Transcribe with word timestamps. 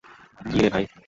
কি 0.45 0.57
রে 0.63 0.69
ভাই! 0.73 0.85